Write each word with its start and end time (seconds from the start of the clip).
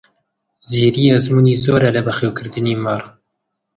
زیری 0.69 1.05
ئەزموونی 1.11 1.59
زۆرە 1.65 1.89
لە 1.95 2.01
بەخێوکردنی 2.07 2.79
مەڕ. 2.83 3.03